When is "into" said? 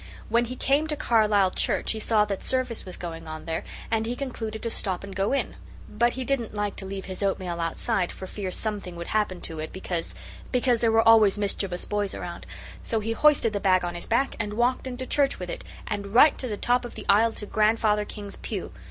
14.87-15.05